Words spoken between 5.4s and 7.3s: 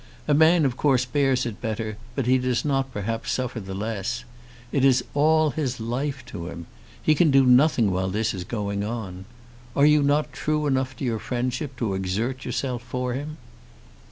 his life to him. He can